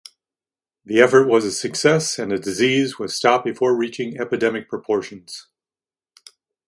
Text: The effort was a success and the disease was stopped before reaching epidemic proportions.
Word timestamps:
The 0.83 0.99
effort 0.99 1.27
was 1.27 1.45
a 1.45 1.51
success 1.51 2.17
and 2.17 2.31
the 2.31 2.39
disease 2.39 2.97
was 2.97 3.15
stopped 3.15 3.45
before 3.45 3.77
reaching 3.77 4.19
epidemic 4.19 4.67
proportions. 4.67 5.45